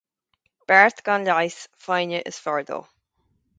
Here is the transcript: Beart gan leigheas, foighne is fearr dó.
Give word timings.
Beart 0.71 1.03
gan 1.09 1.25
leigheas, 1.27 1.59
foighne 1.87 2.25
is 2.33 2.43
fearr 2.47 2.61
dó. 2.71 2.83